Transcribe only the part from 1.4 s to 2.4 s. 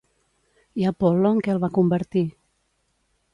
què el va convertir?